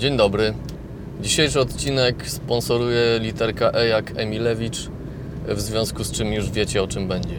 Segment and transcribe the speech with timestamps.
[0.00, 0.54] Dzień dobry.
[1.20, 4.88] Dzisiejszy odcinek sponsoruje literka E jak Emilewicz,
[5.48, 7.38] w związku z czym już wiecie o czym będzie.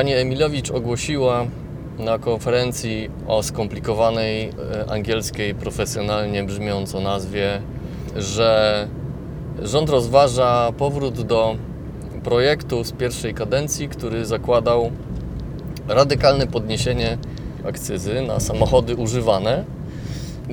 [0.00, 1.46] Pani Emilewicz ogłosiła
[1.98, 7.62] na konferencji o skomplikowanej e, angielskiej, profesjonalnie brzmiąco nazwie,
[8.16, 8.88] że
[9.62, 11.56] rząd rozważa powrót do
[12.24, 14.90] projektu z pierwszej kadencji, który zakładał
[15.88, 17.18] radykalne podniesienie
[17.64, 19.64] akcyzy na samochody używane.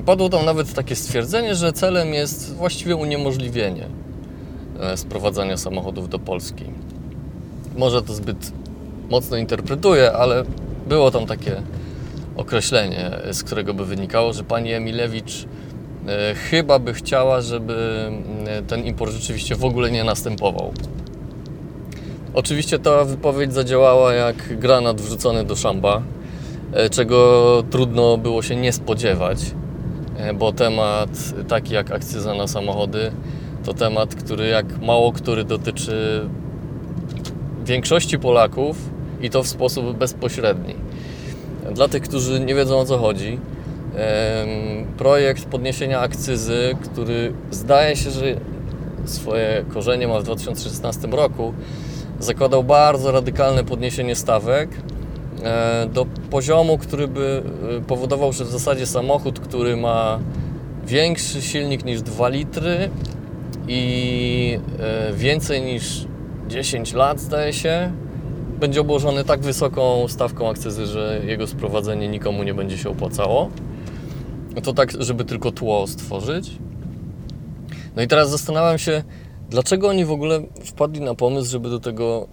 [0.05, 3.87] Padło tam nawet takie stwierdzenie, że celem jest właściwie uniemożliwienie
[4.79, 6.65] e, sprowadzania samochodów do Polski.
[7.77, 8.51] Może to zbyt
[9.09, 10.43] mocno interpretuję, ale
[10.87, 11.61] było tam takie
[12.37, 15.45] określenie, z którego by wynikało, że pani Emilewicz
[16.07, 18.09] e, chyba by chciała, żeby
[18.47, 20.73] e, ten import rzeczywiście w ogóle nie następował.
[22.33, 26.01] Oczywiście ta wypowiedź zadziałała jak granat wrzucony do szamba,
[26.73, 29.39] e, czego trudno było się nie spodziewać,
[30.35, 31.09] bo temat
[31.47, 33.11] taki jak akcyza na samochody
[33.65, 36.29] to temat, który jak mało który dotyczy
[37.65, 40.75] większości Polaków i to w sposób bezpośredni.
[41.75, 43.39] Dla tych, którzy nie wiedzą o co chodzi,
[44.97, 48.21] projekt podniesienia akcyzy, który zdaje się, że
[49.05, 51.53] swoje korzenie ma w 2016 roku,
[52.19, 54.69] zakładał bardzo radykalne podniesienie stawek
[55.43, 57.43] e, do poziomu, który by
[57.77, 60.19] e, powodował, że w zasadzie samochód, który ma
[60.85, 62.89] większy silnik niż 2 litry
[63.67, 66.05] i e, więcej niż
[66.47, 67.91] 10 lat, zdaje się,
[68.59, 73.49] będzie obłożony tak wysoką stawką akcyzy, że jego sprowadzenie nikomu nie będzie się opłacało.
[74.63, 76.51] To tak, żeby tylko tło stworzyć.
[77.95, 79.03] No i teraz zastanawiam się,
[79.49, 82.27] dlaczego oni w ogóle wpadli na pomysł, żeby do tego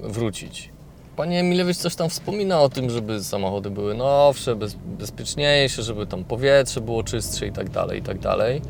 [0.00, 0.70] y, wrócić.
[1.16, 6.24] Pani Emilewicz coś tam wspomina o tym, żeby samochody były nowsze, bez, bezpieczniejsze, żeby tam
[6.24, 8.62] powietrze było czystsze i tak dalej, i tak dalej.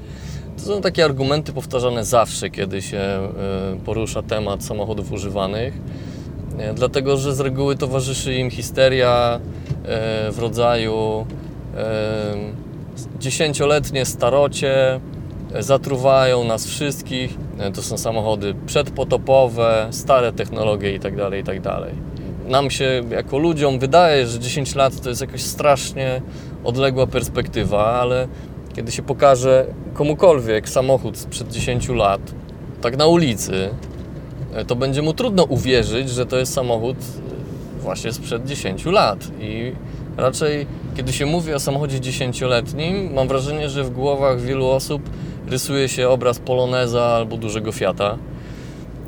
[0.56, 3.30] To są takie argumenty powtarzane zawsze, kiedy się
[3.76, 5.74] y, porusza temat samochodów używanych.
[6.58, 9.40] Nie, Dlatego, że z reguły towarzyszy im histeria
[9.84, 11.26] e, w rodzaju
[11.76, 12.34] e,
[13.20, 15.00] dziesięcioletnie starocie,
[15.54, 17.36] e, zatruwają nas wszystkich.
[17.58, 21.76] E, To są samochody przedpotopowe, stare technologie itd., itd.
[22.48, 26.22] Nam się jako ludziom wydaje, że 10 lat to jest jakaś strasznie
[26.64, 28.28] odległa perspektywa, ale
[28.76, 32.20] kiedy się pokaże komukolwiek samochód sprzed 10 lat,
[32.80, 33.95] tak na ulicy, e,
[34.64, 39.18] to będzie mu trudno uwierzyć, że to jest samochód e, właśnie sprzed 10 lat.
[39.40, 39.72] I
[40.16, 45.02] raczej, kiedy się mówi o samochodzie 10-letnim, mam wrażenie, że w głowach wielu osób
[45.46, 48.18] rysuje się obraz Poloneza albo dużego Fiata.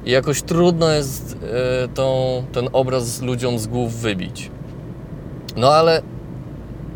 [0.06, 1.36] I jakoś trudno jest
[1.84, 4.50] e, tą, ten obraz ludziom z głów wybić.
[5.56, 6.02] No ale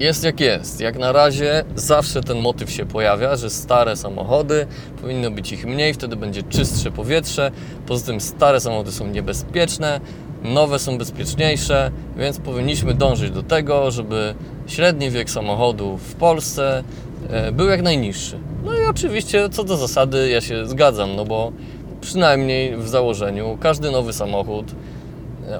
[0.02, 0.80] jest jak jest.
[0.80, 4.66] Jak na razie zawsze ten motyw się pojawia, że stare samochody,
[5.00, 7.50] powinno być ich mniej, wtedy będzie czystsze powietrze.
[7.86, 10.00] Poza tym stare samochody są niebezpieczne,
[10.42, 14.34] nowe są bezpieczniejsze, więc powinniśmy dążyć do tego, żeby
[14.66, 16.84] średni wiek samochodu w Polsce
[17.30, 18.38] e, był jak najniższy.
[18.64, 21.52] No i oczywiście co do zasady ja się zgadzam, no bo
[22.00, 24.66] przynajmniej w założeniu każdy nowy samochód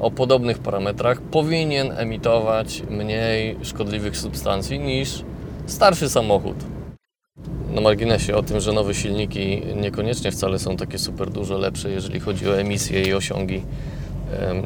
[0.01, 5.23] o podobnych parametrach powinien emitować mniej szkodliwych substancji niż
[5.67, 6.57] starszy samochód.
[7.75, 12.21] Na marginesie o tym, że nowe silniki niekoniecznie wcale są takie super dużo lepsze, jeżeli
[12.21, 13.63] chodzi o emisję i osiągi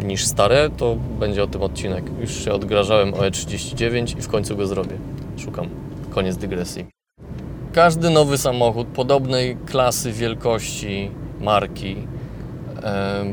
[0.04, 2.04] niż stare, to będzie o tym odcinek.
[2.20, 4.96] Już się odgrażałem o E39 i w końcu go zrobię.
[5.36, 5.68] Szukam.
[6.10, 6.86] Koniec dygresji.
[7.72, 11.10] Każdy nowy samochód podobnej klasy, wielkości,
[11.40, 11.96] marki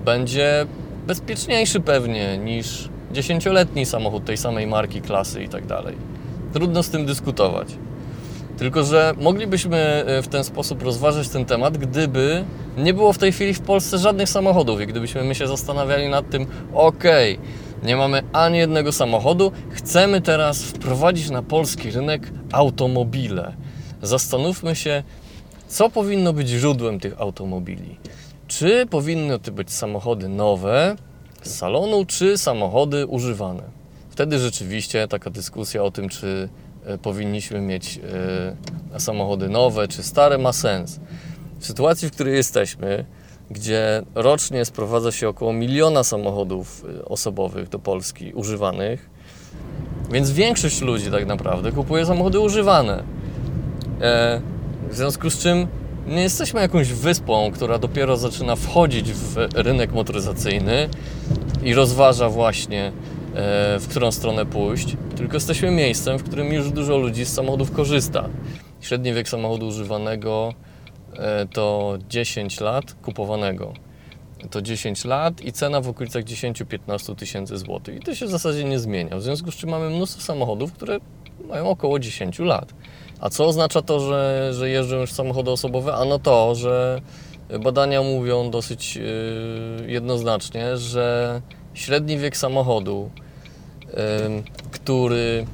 [0.06, 0.66] będzie
[1.08, 5.96] bezpieczniejszy pewnie niż dziesięcioletni samochód tej samej marki, klasy i tak dalej.
[6.54, 7.68] Trudno z tym dyskutować.
[8.58, 12.44] Tylko, że moglibyśmy e, w ten sposób rozważyć ten temat, gdyby
[12.78, 16.30] nie było w tej chwili w Polsce żadnych samochodów i gdybyśmy my się zastanawiali nad
[16.30, 17.40] tym, okej,
[17.84, 23.54] nie mamy ani jednego samochodu, chcemy teraz wprowadzić na polski rynek automobile.
[24.02, 25.04] Zastanówmy się,
[25.68, 28.00] co powinno być źródłem tych automobili.
[28.48, 30.96] Czy powinny to być samochody nowe
[31.42, 33.64] z salonu, czy samochody używane?
[34.10, 36.50] Wtedy rzeczywiście taka dyskusja o tym, czy
[36.86, 38.00] e, powinniśmy mieć
[38.94, 41.00] e, samochody nowe czy stare, ma sens.
[41.60, 43.06] W sytuacji, w której jesteśmy,
[43.52, 49.10] gdzie rocznie sprowadza się około miliona samochodów y, osobowych do Polski używanych,
[50.12, 53.04] więc większość ludzi tak naprawdę kupuje samochody używane.
[54.02, 54.42] E,
[54.90, 55.68] w związku z czym
[56.08, 60.90] nie jesteśmy jakąś wyspą, która dopiero zaczyna wchodzić w rynek motoryzacyjny
[61.64, 62.92] i rozważa właśnie, e,
[63.80, 68.30] w którą stronę pójść, tylko jesteśmy miejscem, w którym już dużo ludzi z samochodów korzysta.
[68.82, 70.54] Średni wiek samochodu używanego
[71.14, 73.74] e, to 10 lat kupowanego.
[74.52, 77.96] To 10 lat i cena w okolicach 10-15 tysięcy złotych.
[77.96, 79.18] I to się w zasadzie nie zmienia.
[79.18, 81.00] W związku z czym mamy mnóstwo samochodów, które
[81.48, 82.74] mają około 10 lat.
[83.24, 85.94] A co oznacza to, że, że jeżdżą już samochody osobowe?
[85.94, 87.02] Ano to, że
[87.60, 89.04] badania mówią dosyć yy,
[89.88, 91.42] jednoznacznie, że
[91.74, 93.10] średni wiek samochodu,
[93.88, 93.94] yy,
[94.72, 95.46] który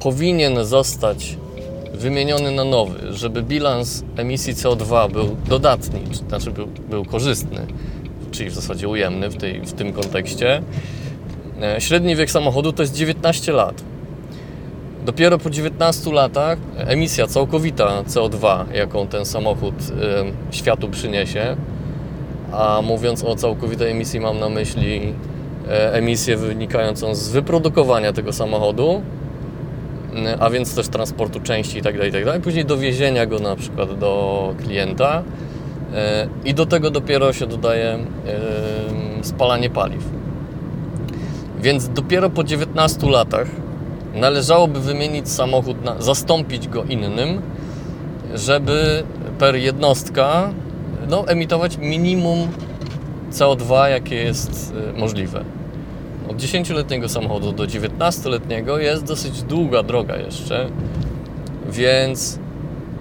[0.00, 1.36] powinien zostać
[1.94, 7.66] wymieniony na nowy, żeby bilans emisji CO2 był dodatni, znaczy był, był korzystny,
[8.30, 10.62] czyli w zasadzie ujemny w, tej, w tym kontekście.
[11.62, 13.89] E, średni wiek samochodu to jest 19 lat.
[15.04, 21.56] Dopiero po 19 latach emisja całkowita CO2, jaką ten samochód y, światu przyniesie,
[22.52, 25.14] a mówiąc o całkowitej emisji, mam na myśli
[25.66, 29.02] y, emisję wynikającą z wyprodukowania tego samochodu,
[30.14, 33.98] y, a więc też transportu części itd., tak itd., tak później dowiezienia go na przykład
[33.98, 35.22] do klienta
[36.44, 37.98] i do tego dopiero się dodaje
[39.22, 40.04] spalanie paliw.
[41.60, 43.46] Więc dopiero po 19 latach
[44.14, 47.42] należałoby wymienić samochód, na, zastąpić go innym,
[48.34, 49.02] żeby
[49.38, 50.52] per jednostka
[51.08, 52.48] no, emitować minimum
[53.32, 55.44] CO2, jakie jest y, możliwe.
[56.28, 60.70] Od 10-letniego samochodu do 19-letniego jest dosyć długa droga jeszcze,
[61.70, 62.38] więc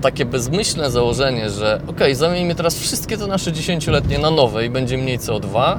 [0.01, 4.97] takie bezmyślne założenie, że ok, zamienimy teraz wszystkie te nasze 10-letnie na nowe i będzie
[4.97, 5.77] mniej CO2,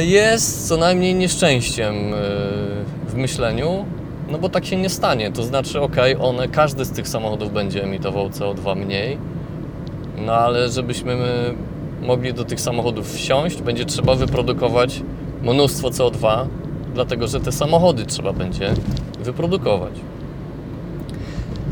[0.00, 2.16] y, jest co najmniej nieszczęściem y,
[3.10, 3.84] w myśleniu,
[4.30, 5.32] no bo tak się nie stanie.
[5.32, 9.18] To znaczy, ok, one, każdy z tych samochodów będzie emitował CO2 mniej,
[10.18, 11.16] no ale żebyśmy
[12.02, 15.02] mogli do tych samochodów wsiąść, będzie trzeba wyprodukować
[15.42, 16.46] mnóstwo CO2,
[16.94, 18.74] dlatego że te samochody trzeba będzie
[19.24, 19.92] wyprodukować.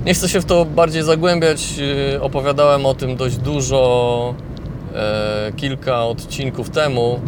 [0.06, 1.75] Nie chcę się w to bardziej zagłębiać.
[2.14, 4.35] Y, opowiadałem o tym dość dużo
[4.94, 7.20] e, kilka odcinków temu.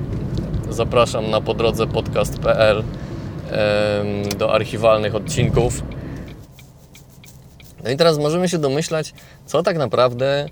[0.71, 2.83] Zapraszam na podrodze podcast.pl
[4.39, 5.83] do archiwalnych odcinków.
[7.85, 9.15] No i teraz możemy się domyślać,
[9.47, 10.47] co tak naprawdę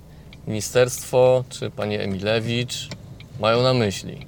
[0.47, 2.89] ministerstwo czy pani Emilewicz
[3.39, 4.25] mają na myśli.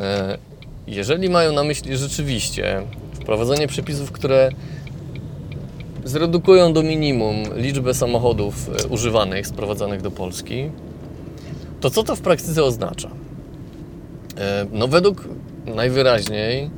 [0.00, 0.38] E,
[0.86, 2.82] jeżeli mają na myśli rzeczywiście
[3.12, 4.50] wprowadzenie przepisów, które
[6.04, 10.70] zredukują do minimum liczbę samochodów e, używanych, sprowadzanych do Polski,
[11.80, 13.10] to co to w praktyce oznacza?
[14.38, 15.28] E, no według
[15.66, 16.70] najwyraźniej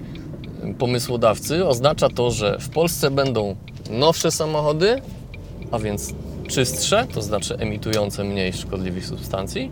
[0.78, 3.56] pomysłodawcy oznacza to, że w Polsce będą
[3.90, 5.02] nowsze samochody,
[5.70, 6.14] a więc
[6.48, 9.70] czystsze, to znaczy emitujące mniej szkodliwych substancji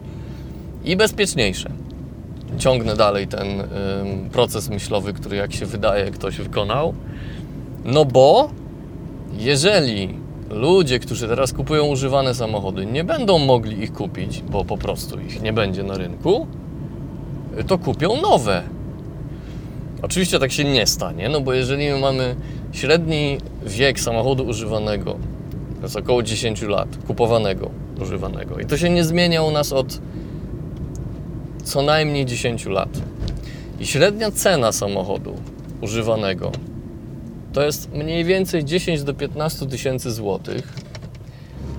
[0.85, 1.71] i bezpieczniejsze.
[2.59, 3.47] Ciągnę dalej ten
[4.33, 6.95] proces myślowy, który jak się wydaje ktoś wykonał.
[7.85, 8.51] No bo
[9.39, 10.15] jeżeli
[10.51, 15.43] ludzie, którzy teraz kupują używane samochody, nie będą mogli ich kupić, bo po prostu ich
[15.43, 16.47] nie będzie na rynku,
[17.67, 18.63] to kupią nowe
[20.03, 22.37] Oczywiście tak się nie stanie, no bo jeżeli my mamy
[22.73, 25.17] średni wiek samochodu używanego,
[25.77, 29.99] to jest około 10 lat, kupowanego, używanego i to się nie zmienia u nas od
[31.65, 32.89] co najmniej 10 lat.
[33.81, 35.35] I średnia cena samochodu
[35.81, 36.53] używanego
[37.53, 40.73] to jest mniej więcej 10 do 15 tysięcy złotych,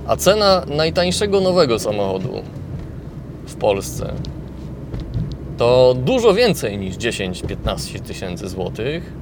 [0.08, 2.30] a cena najtańszego nowego samochodu
[3.46, 4.14] w Polsce
[5.64, 9.14] to dużo więcej niż 10-15 tysięcy złotych,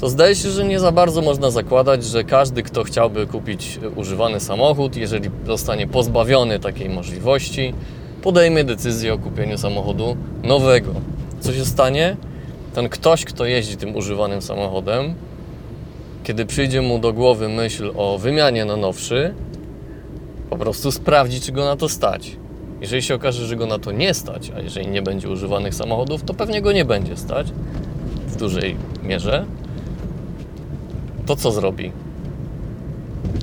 [0.00, 4.40] to zdaje się, że nie za bardzo można zakładać, że każdy, kto chciałby kupić używany
[4.40, 7.74] samochód, jeżeli zostanie pozbawiony takiej możliwości,
[8.22, 10.90] podejmie decyzję o kupieniu samochodu nowego.
[11.40, 12.16] Co się stanie?
[12.74, 15.14] Ten ktoś, kto jeździ tym używanym samochodem,
[16.24, 19.34] kiedy przyjdzie mu do głowy myśl o wymianie na nowszy,
[20.50, 22.36] po prostu sprawdzi, czy go na to stać.
[22.80, 26.22] Jeżeli się okaże, że go na to nie stać, a jeżeli nie będzie używanych samochodów,
[26.22, 27.46] to pewnie go nie będzie stać
[28.26, 29.44] w dużej mierze,
[31.26, 31.92] to co zrobi?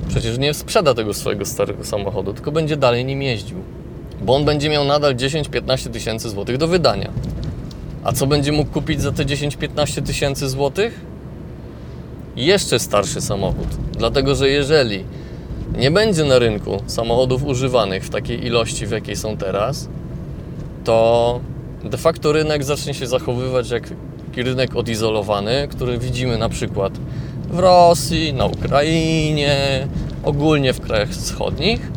[0.08, 3.58] Przecież nie sprzeda tego swojego starego samochodu, tylko będzie dalej nim jeździł.
[4.22, 7.10] Bo on będzie miał nadal 10-15 tysięcy złotych do wydania.
[8.04, 11.00] A co będzie mógł kupić za te 10-15 tysięcy złotych?
[12.36, 13.68] Jeszcze starszy samochód.
[13.98, 15.04] Dlatego, że jeżeli
[15.76, 19.88] nie będzie na rynku samochodów używanych w takiej ilości, w jakiej są teraz,
[20.84, 21.40] to
[21.84, 23.92] de facto rynek zacznie się zachowywać jak
[24.36, 26.92] rynek odizolowany, który widzimy na przykład
[27.50, 29.88] w Rosji, na Ukrainie,
[30.24, 31.90] ogólnie w krajach wschodnich,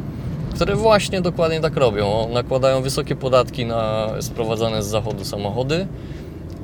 [0.56, 2.30] które właśnie dokładnie tak robią.
[2.34, 5.88] Nakładają wysokie podatki na sprowadzane z zachodu samochody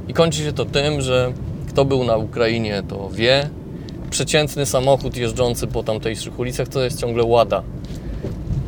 [0.07, 1.33] i kończy się to tym, że
[1.67, 3.49] kto był na Ukrainie, to wie.
[4.15, 7.63] Przeciętny samochód jeżdżący po tamtejszych ulicach to jest ciągle Łada.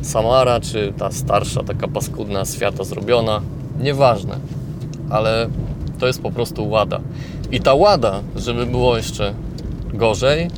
[0.02, 3.42] Samara, czy ta starsza, taka paskudna, świata zrobiona,
[3.80, 4.38] nieważne,
[5.10, 5.48] ale
[5.98, 7.00] to jest po prostu Łada.
[7.52, 9.34] I ta Łada, żeby było jeszcze
[9.94, 10.50] gorzej,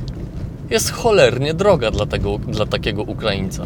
[0.69, 3.65] jest cholernie droga dla, tego, dla takiego Ukraińca.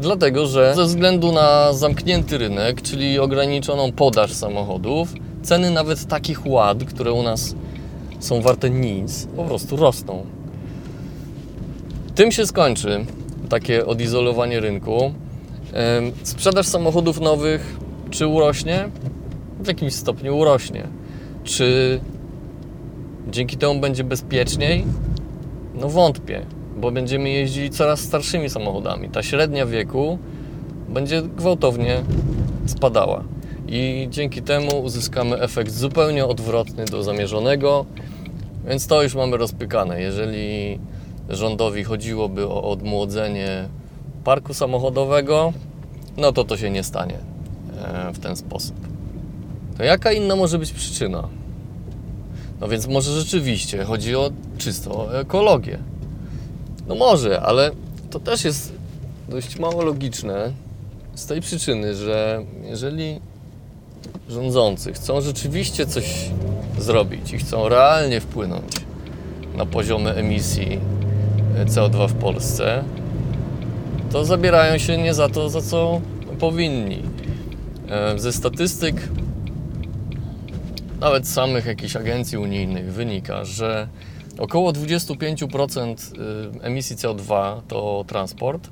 [0.00, 6.84] Dlatego, że ze względu na zamknięty rynek, czyli ograniczoną podaż samochodów, ceny nawet takich ład,
[6.84, 7.54] które u nas
[8.20, 10.26] są warte nic, po prostu rosną.
[12.14, 13.04] Tym się skończy
[13.48, 15.14] takie odizolowanie rynku.
[16.22, 17.76] Sprzedaż samochodów nowych
[18.10, 18.88] czy urośnie?
[19.60, 20.88] W jakimś stopniu urośnie.
[21.44, 22.00] Czy
[23.30, 24.84] dzięki temu będzie bezpieczniej?
[25.74, 26.46] No wątpię,
[26.80, 29.08] bo będziemy jeździli coraz starszymi samochodami.
[29.08, 30.18] Ta średnia wieku
[30.88, 32.02] będzie gwałtownie
[32.66, 33.24] spadała.
[33.72, 37.86] I dzięki temu uzyskamy efekt zupełnie odwrotny do zamierzonego,
[38.68, 40.00] więc to już mamy rozpykane.
[40.00, 40.78] Jeżeli
[41.28, 43.68] rządowi chodziłoby o odmłodzenie
[44.24, 45.52] parku samochodowego,
[46.16, 47.18] no to to się nie stanie
[47.84, 48.76] e, w ten sposób.
[49.76, 51.28] To jaka inna może być przyczyna?
[52.60, 55.78] No więc może rzeczywiście chodzi o czysto ekologię.
[56.88, 57.70] No może, ale
[58.10, 58.72] to też jest
[59.28, 60.52] dość mało logiczne
[61.14, 63.20] z tej przyczyny, że jeżeli
[64.28, 66.30] rządzący chcą rzeczywiście coś
[66.78, 68.72] zrobić i chcą realnie wpłynąć
[69.56, 70.78] na poziomy emisji
[71.66, 72.84] CO2 w Polsce,
[74.12, 76.00] to zabierają się nie za to, za co
[76.38, 77.02] powinni.
[77.88, 79.08] E, ze statystyk
[81.00, 83.88] nawet samych jakichś agencji unijnych wynika, że
[84.38, 86.12] około 25%
[86.58, 88.68] y, emisji CO2 to transport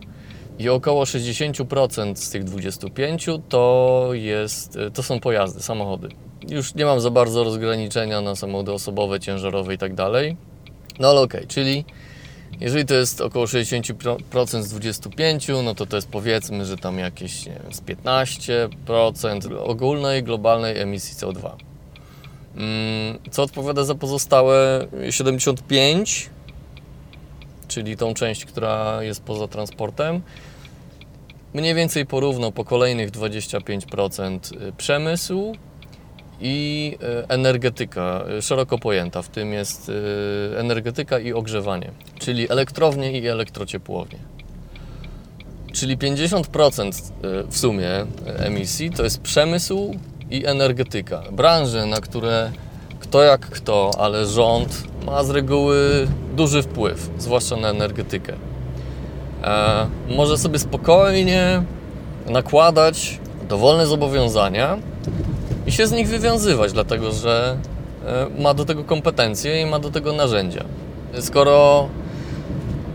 [0.58, 6.08] i około 60% z tych 25% to, jest, y, to są pojazdy, samochody.
[6.48, 10.36] Już nie mam za bardzo rozgraniczenia na samochody osobowe, ciężarowe i tak dalej.
[10.98, 11.84] No ale okej, okay, czyli
[12.60, 17.46] jeżeli to jest około 60% z 25%, no to to jest powiedzmy, że tam jakieś
[17.46, 21.50] nie wiem, z 15% ogólnej globalnej emisji CO2.
[22.56, 26.30] Mm, co odpowiada za pozostałe 75,
[27.68, 30.22] czyli tą część, która jest poza transportem.
[31.54, 35.54] Mniej więcej porówno po kolejnych 25% y, przemysł
[36.40, 39.22] i y, energetyka, y, szeroko pojęta.
[39.22, 39.90] W tym jest
[40.56, 44.18] energetyka i ogrzewanie, czyli elektrownie i elektrociepłownie.
[45.72, 47.12] Czyli 50%
[47.48, 47.90] w sumie
[48.26, 49.94] emisji to jest przemysł
[50.30, 51.22] i energetyka.
[51.32, 52.52] Branże, na które
[53.00, 58.47] kto jak kto, ale rząd ma z reguły duży wpływ, zwłaszcza na energetykę.
[59.44, 61.62] E, może sobie spokojnie
[62.26, 64.78] nakładać dowolne zobowiązania
[65.66, 67.56] i się z nich wywiązywać, dlatego że
[68.06, 70.64] e, ma do tego kompetencje i ma do tego narzędzia.
[71.20, 71.88] Skoro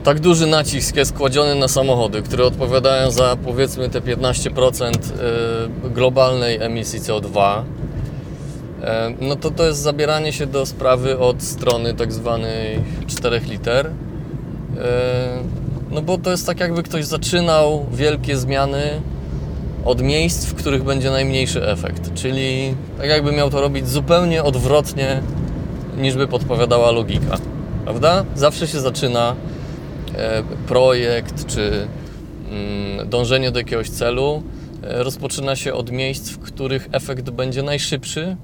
[0.03, 4.91] tak duży nacisk jest kładziony na samochody, które odpowiadają za powiedzmy te 15%
[5.85, 7.63] y, globalnej emisji CO2,
[8.83, 13.91] e, no to to jest zabieranie się do sprawy od strony tak zwanej 4 liter.
[15.93, 19.01] No bo to jest tak jakby ktoś zaczynał wielkie zmiany
[19.85, 22.13] od miejsc, w których będzie najmniejszy efekt.
[22.13, 25.21] Czyli tak jakby miał to robić zupełnie odwrotnie
[25.97, 27.37] niż by podpowiadała logika.
[27.83, 28.25] Prawda?
[28.35, 29.35] Zawsze się zaczyna
[30.17, 31.87] E, projekt czy
[32.49, 34.43] mm, dążenie do jakiegoś celu
[34.83, 38.37] e, rozpoczyna się od miejsc, w których efekt będzie najszybszy,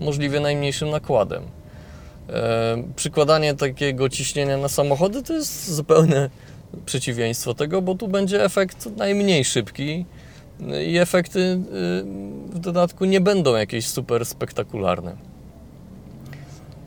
[0.00, 1.42] możliwie najmniejszym nakładem.
[2.28, 6.30] E, przykładanie takiego ciśnienia na samochody to jest zupełne
[6.86, 10.04] przeciwieństwo tego, bo tu będzie efekt najmniej szybki
[10.86, 11.60] i efekty
[12.50, 15.16] w dodatku nie będą jakieś super spektakularne.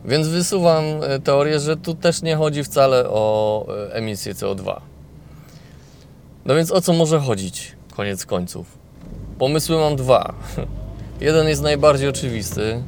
[0.05, 4.81] Więc wysuwam e, teorię, że tu też nie chodzi wcale o e, emisję CO2.
[6.45, 8.77] No więc o co może chodzić, koniec końców?
[9.39, 10.33] Pomysły mam dwa.
[11.21, 12.83] Jeden jest najbardziej oczywisty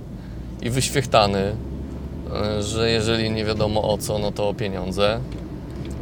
[0.62, 1.56] i wyświechtany,
[2.60, 5.20] że jeżeli nie wiadomo o co, no to o pieniądze.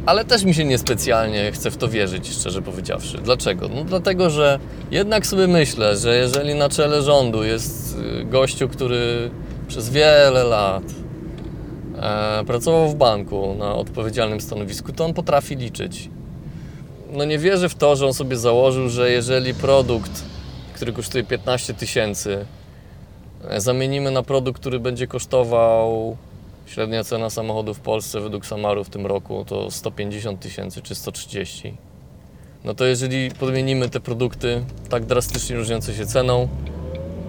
[0.06, 3.18] Ale też mi się niespecjalnie chce w to wierzyć, szczerze powiedziawszy.
[3.18, 3.68] Dlaczego?
[3.68, 4.58] No dlatego, że
[4.90, 9.30] jednak sobie myślę, że jeżeli na czele rządu jest gościu, który
[9.68, 10.82] przez wiele lat
[12.04, 16.10] E, pracował w banku na odpowiedzialnym stanowisku, to on potrafi liczyć.
[17.12, 20.22] no nie wierzę w to, że on sobie założył, że jeżeli produkt,
[20.74, 22.46] który kosztuje 15 tysięcy,
[23.48, 26.16] e, zamienimy na produkt, który będzie kosztował
[26.66, 31.74] średnia cena samochodu w Polsce według Samaru w tym roku to 150 tysięcy czy 130.
[32.64, 36.48] No to jeżeli podmienimy te produkty tak drastycznie różniące się ceną,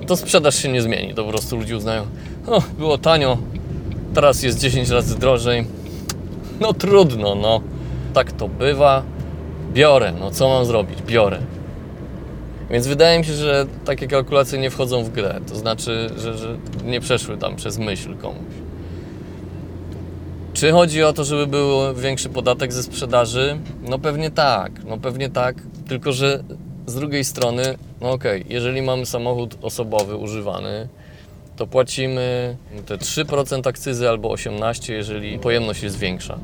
[0.07, 1.13] to sprzedaż się nie zmieni.
[1.13, 2.05] To po prostu ludzie uznają,
[2.47, 3.37] o, było tanio,
[4.13, 5.65] teraz jest 10 razy drożej.
[6.59, 7.61] No trudno, no.
[8.13, 9.03] Tak to bywa.
[9.73, 11.01] Biorę, no co mam zrobić?
[11.01, 11.39] Biorę.
[12.69, 15.39] Więc wydaje mi się, że takie kalkulacje nie wchodzą w grę.
[15.47, 18.64] To znaczy, że, że nie przeszły tam przez myśl komuś.
[20.55, 23.59] Czy chodzi o to, żeby był większy podatek ze sprzedaży?
[23.81, 25.55] No pewnie tak, no pewnie tak,
[25.87, 26.43] tylko że
[26.85, 30.87] z drugiej strony, no okej, okay, jeżeli mamy samochód osobowy używany,
[31.55, 36.39] to płacimy te 3% akcyzy albo 18%, jeżeli pojemność jest większa.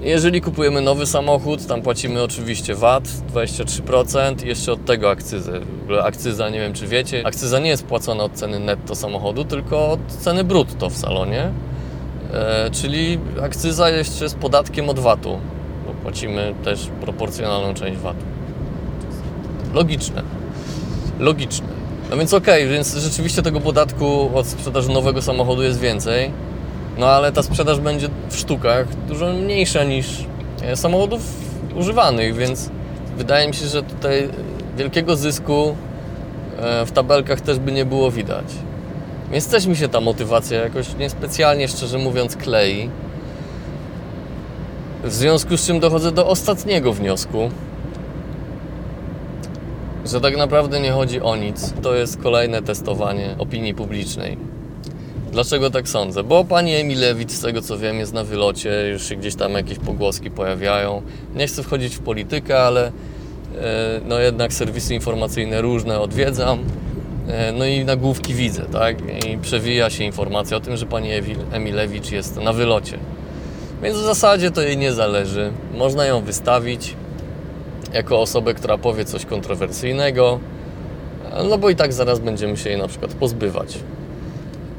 [0.00, 5.60] Jeżeli kupujemy nowy samochód, tam płacimy oczywiście VAT 23% i jeszcze od tego akcyzę.
[5.60, 9.44] W ogóle akcyza, nie wiem czy wiecie, akcyza nie jest płacona od ceny netto samochodu,
[9.44, 11.52] tylko od ceny brutto w salonie.
[12.34, 15.38] E, czyli akcyza jeszcze z podatkiem od VAT-u,
[15.86, 18.24] bo płacimy też proporcjonalną część VAT-u.
[19.74, 20.22] Logiczne.
[21.18, 21.66] Logiczne.
[22.10, 26.30] No więc okej, okay, więc rzeczywiście tego podatku od sprzedaży nowego samochodu jest więcej,
[26.98, 30.06] no ale ta sprzedaż będzie w sztukach dużo mniejsza niż
[30.62, 31.20] e, samochodów
[31.74, 32.70] używanych, więc
[33.16, 34.28] wydaje mi się, że tutaj
[34.76, 35.76] wielkiego zysku
[36.58, 38.44] e, w tabelkach też by nie było widać.
[39.32, 42.90] Więc mi się ta motywacja jakoś niespecjalnie, szczerze mówiąc, klei.
[45.04, 47.50] W związku z czym dochodzę do ostatniego wniosku,
[50.04, 51.74] że tak naprawdę nie chodzi o nic.
[51.82, 54.38] To jest kolejne testowanie opinii publicznej.
[55.32, 56.22] Dlaczego tak sądzę?
[56.22, 59.78] Bo pani Emilewicz, z tego co wiem, jest na wylocie, już się gdzieś tam jakieś
[59.78, 61.02] pogłoski pojawiają.
[61.34, 62.92] Nie chcę wchodzić w politykę, ale e,
[64.08, 66.58] no jednak serwisy informacyjne różne odwiedzam.
[67.28, 68.96] E, no i nagłówki widzę, tak?
[69.26, 71.10] I przewija się informacja o tym, że pani
[71.52, 72.98] Emilewicz jest na wylocie.
[73.82, 75.52] Więc w zasadzie to jej nie zależy.
[75.74, 76.94] Można ją wystawić
[77.92, 80.40] jako osobę, która powie coś kontrowersyjnego,
[81.50, 83.78] no bo i tak zaraz będziemy się jej na przykład pozbywać.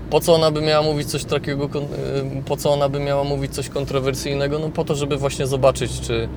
[0.10, 1.70] Po co ona by miała mówić coś takiego, y,
[2.46, 4.60] po co ona by miała mówić coś kontrowersyjnego?
[4.60, 6.30] No po to, żeby właśnie zobaczyć, czy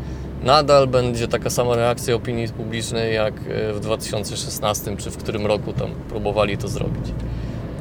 [0.43, 5.73] nadal będzie taka sama reakcja opinii publicznej jak y, w 2016, czy w którym roku
[5.73, 7.05] tam próbowali to zrobić.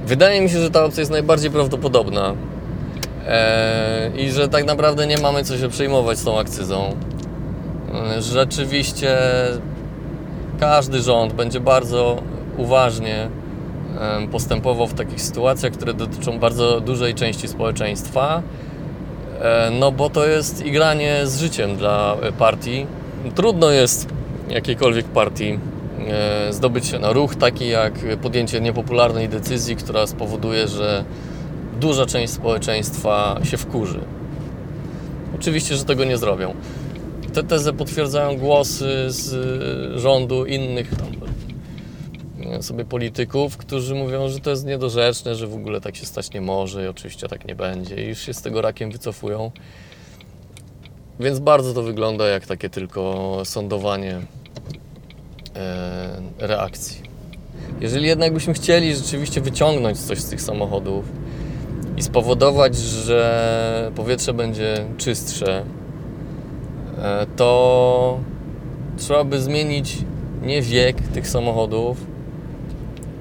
[0.05, 2.33] Wydaje mi się, że ta opcja jest najbardziej prawdopodobna
[3.27, 6.95] eee, i że tak naprawdę nie mamy co się przejmować z tą akcyzą.
[7.93, 9.17] Eee, rzeczywiście
[10.59, 12.21] każdy rząd będzie bardzo
[12.57, 13.29] uważnie
[14.31, 18.68] postępował w takich sytuacjach, które dotyczą bardzo dużej części społeczeństwa, e,
[19.71, 22.85] no bo to jest igranie z życiem dla partii.
[23.35, 24.07] Trudno jest
[24.49, 25.59] jakiejkolwiek partii
[26.07, 31.03] e, zdobyć się na ruch, taki jak podjęcie niepopularnej decyzji, która spowoduje, że
[31.79, 33.99] duża część społeczeństwa się wkurzy.
[35.35, 36.53] Oczywiście, że tego nie zrobią.
[37.33, 41.18] Tę tezę potwierdzają głosy z rządu innych tam
[42.61, 46.41] sobie polityków, którzy mówią, że to jest niedorzeczne, że w ogóle tak się stać nie
[46.41, 49.51] może i oczywiście tak nie będzie i już się z tego rakiem wycofują.
[51.19, 54.21] Więc bardzo to wygląda jak takie tylko sądowanie
[55.55, 57.01] e, reakcji.
[57.81, 61.05] Jeżeli jednak byśmy chcieli rzeczywiście wyciągnąć coś z tych samochodów
[61.97, 65.63] i spowodować, że powietrze będzie czystsze,
[67.01, 68.19] e, to
[68.97, 69.97] trzeba by zmienić
[70.41, 71.97] nie wiek tych samochodów,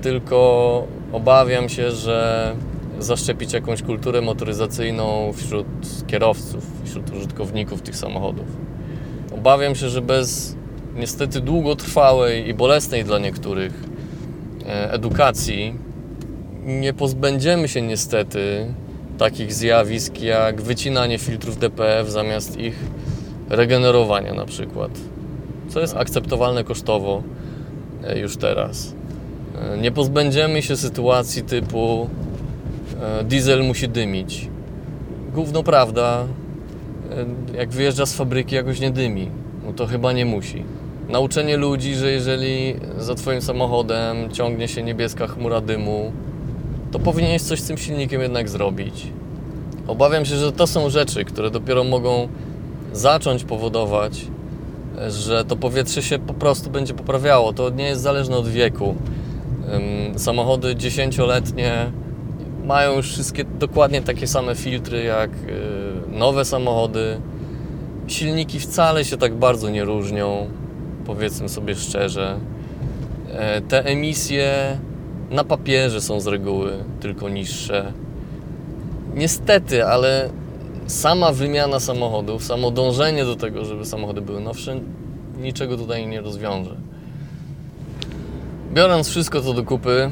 [0.02, 2.52] tylko obawiam się, że
[2.98, 5.66] zaszczepić jakąś kulturę motoryzacyjną wśród
[6.06, 8.46] kierowców, wśród użytkowników tych samochodów.
[9.34, 10.56] Obawiam się, że bez
[10.96, 13.84] niestety długotrwałej i bolesnej dla niektórych
[14.66, 15.74] e, edukacji
[16.64, 18.74] nie pozbędziemy się niestety
[19.18, 22.78] takich zjawisk jak wycinanie filtrów DPF zamiast ich
[23.48, 24.90] regenerowania na przykład,
[25.68, 27.22] co jest akceptowalne kosztowo
[28.04, 28.97] e, już teraz.
[29.62, 32.09] E, nie pozbędziemy się sytuacji typu
[33.01, 34.49] e, diesel musi dymić.
[35.35, 36.27] Gówno prawda,
[37.53, 39.31] e, jak wyjeżdża z fabryki jakoś nie dymi,
[39.66, 40.64] no to chyba nie musi.
[41.09, 46.12] Nauczenie ludzi, że jeżeli za Twoim samochodem ciągnie się niebieska chmura dymu,
[46.92, 49.07] to powinieneś coś z tym silnikiem jednak zrobić.
[49.87, 52.29] Obawiam się, że to są rzeczy, które dopiero mogą
[52.92, 54.27] zacząć powodować,
[55.09, 57.53] że to powietrze się po prostu będzie poprawiało.
[57.53, 58.94] To nie jest zależne od wieku.
[60.16, 61.92] Samochody dziesięcioletnie
[62.64, 67.20] mają już wszystkie dokładnie takie same filtry jak y, nowe samochody.
[68.07, 70.46] silniki wcale się tak bardzo nie różnią,
[71.07, 72.38] powiedzmy sobie szczerze.
[73.33, 74.78] E, Te emisje
[75.31, 77.92] na papierze są z reguły tylko niższe.
[79.14, 80.31] Niestety, ale
[80.87, 84.81] sama wymiana samochodów, samo dążenie do tego, żeby samochody były nowsze,
[85.40, 86.76] niczego tutaj nie rozwiąże.
[88.72, 90.11] Biorąc wszystko to do kupy,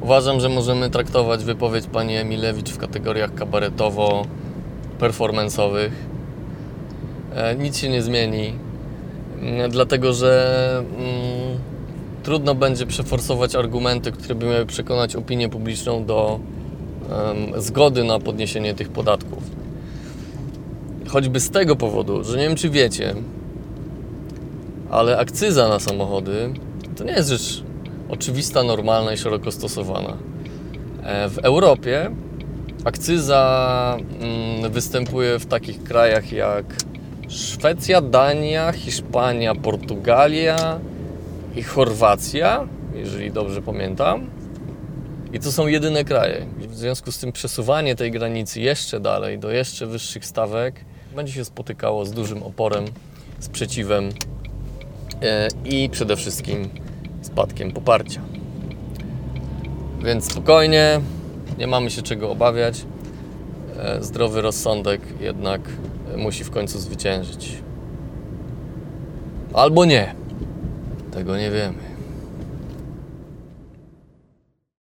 [0.00, 5.90] uważam, że możemy traktować wypowiedź pani Emilewicz w kategoriach kabaretowo-performanceowych.
[7.34, 8.52] E, Nic się nie zmieni,
[9.42, 10.90] mm, dlatego że mm,
[12.22, 16.40] trudno będzie przeforsować argumenty, które by miały przekonać opinię publiczną do
[17.56, 19.42] zgody na podniesienie tych podatków.
[21.08, 23.14] Choćby z tego powodu, że nie wiem czy wiecie,
[24.90, 26.52] ale akcyza na samochody
[26.96, 27.62] to nie jest rzecz
[28.08, 30.16] oczywista, normalna i szeroko stosowana.
[31.02, 32.10] E, W Europie
[32.84, 36.64] akcyza mm, występuje w takich krajach jak
[37.28, 40.80] Szwecja, Dania, Hiszpania, Portugalia
[41.56, 44.30] i Chorwacja, jeżeli dobrze pamiętam.
[45.32, 46.46] I to są jedyne kraje.
[46.58, 50.84] W związku z tym przesuwanie tej granicy jeszcze dalej, do jeszcze wyższych stawek,
[51.16, 52.84] będzie się spotykało z dużym oporem,
[53.38, 54.08] sprzeciwem
[55.64, 56.68] i przede wszystkim
[57.22, 58.20] spadkiem poparcia.
[60.04, 61.00] Więc spokojnie,
[61.58, 62.84] nie mamy się czego obawiać.
[63.78, 65.60] E, Zdrowy rozsądek jednak
[66.16, 67.52] musi w końcu zwyciężyć.
[69.54, 70.14] Albo nie.
[71.12, 71.89] Tego nie wiemy.